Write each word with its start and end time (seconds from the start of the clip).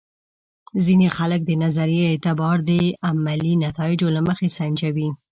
ځینې 0.85 1.07
خلک 1.17 1.41
د 1.45 1.51
نظریې 1.63 2.03
اعتبار 2.11 2.57
د 2.69 2.71
عملي 3.09 3.53
نتایجو 3.65 4.07
له 4.15 4.21
مخې 4.27 4.47
سنجوي. 4.57 5.09